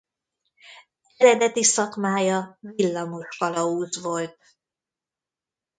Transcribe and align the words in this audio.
Eredeti 1.17 1.63
szakmája 1.63 2.57
villamos 2.61 3.37
kalauz 3.37 4.01
volt. 4.01 4.37